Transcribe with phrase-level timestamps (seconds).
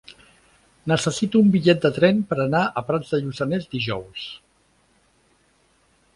[0.91, 4.27] Necessito un bitllet de tren per anar a Prats de Lluçanès dijous.